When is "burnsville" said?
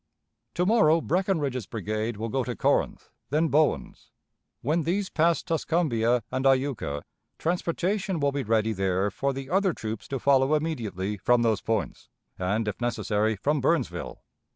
13.61-14.23